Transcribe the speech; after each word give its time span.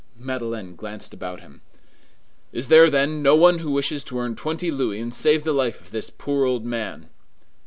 Madeleine 0.17 0.75
glanced 0.75 1.13
about 1.13 1.41
him. 1.41 1.61
"Is 2.51 2.69
there, 2.69 2.89
then, 2.89 3.21
no 3.21 3.35
one 3.35 3.59
who 3.59 3.69
wishes 3.69 4.03
to 4.05 4.17
earn 4.17 4.35
twenty 4.35 4.71
louis 4.71 4.99
and 4.99 5.13
save 5.13 5.43
the 5.43 5.53
life 5.53 5.79
of 5.79 5.91
this 5.91 6.09
poor 6.09 6.43
old 6.43 6.65
man?" 6.65 7.07